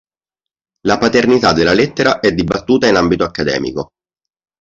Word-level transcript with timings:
La 0.87 0.97
paternità 0.97 1.53
della 1.53 1.73
lettera 1.75 2.21
è 2.21 2.31
dibattuta 2.33 2.87
in 2.87 2.95
ambito 2.95 3.23
accademico. 3.23 3.89